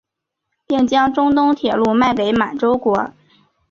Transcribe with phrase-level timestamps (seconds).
[0.65, 3.11] 并将中东铁路卖给满洲国。